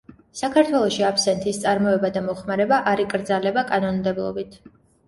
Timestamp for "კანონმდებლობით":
3.71-4.61